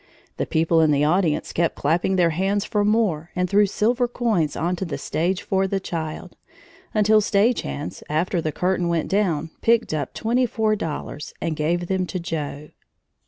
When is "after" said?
8.09-8.41